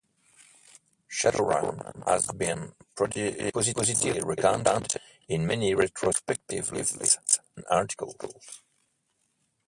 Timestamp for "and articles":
7.55-8.63